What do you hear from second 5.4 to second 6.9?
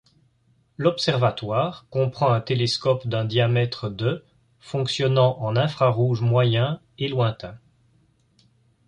en infrarouge moyen